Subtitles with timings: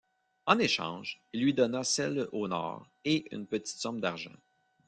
[0.47, 4.33] En échange, il lui donna celles au nord et une petite somme d'argent.